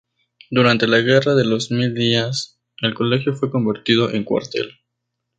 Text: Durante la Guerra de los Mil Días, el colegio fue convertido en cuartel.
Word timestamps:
Durante 0.49 0.87
la 0.87 0.97
Guerra 1.01 1.35
de 1.35 1.45
los 1.45 1.69
Mil 1.69 1.93
Días, 1.93 2.59
el 2.81 2.95
colegio 2.95 3.35
fue 3.35 3.51
convertido 3.51 4.09
en 4.09 4.23
cuartel. 4.23 4.79